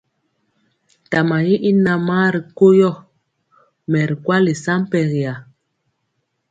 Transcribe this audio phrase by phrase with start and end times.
[1.11, 2.91] Tama yi i namaa ri ko yɔ,
[3.91, 5.33] mɛ ri kwali sampɛriya.